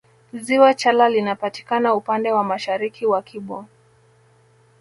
Ziwa 0.33 0.73
chala 0.73 1.09
linapatikana 1.09 1.93
upande 1.95 2.31
wa 2.31 2.43
mashariki 2.43 3.05
wa 3.05 3.21
kibo 3.21 3.65